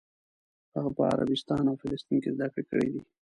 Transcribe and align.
هغه 0.75 0.89
په 0.97 1.01
عربستان 1.11 1.63
او 1.67 1.75
فلسطین 1.81 2.17
کې 2.23 2.29
زده 2.35 2.47
کړې 2.53 2.63
کړې 2.69 2.87
دي. 2.93 3.01